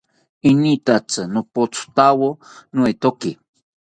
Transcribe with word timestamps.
Enitatzi 0.49 1.21
nopathawo 1.33 2.29
noetoki 2.73 3.31